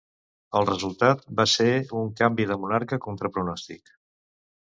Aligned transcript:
El 0.59 0.63
resultat 0.69 1.19
va 1.41 1.45
ser 1.51 1.67
un 1.99 2.09
canvi 2.21 2.47
de 2.53 2.57
monarca 2.63 2.99
contra 3.05 3.31
pronòstic. 3.37 3.93